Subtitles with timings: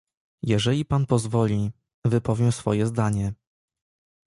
[0.43, 1.71] "Jeżeli pan pozwoli,
[2.05, 3.33] wypowiem swoje zdanie."